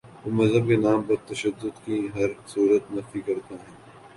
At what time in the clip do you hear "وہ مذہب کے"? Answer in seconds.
0.23-0.75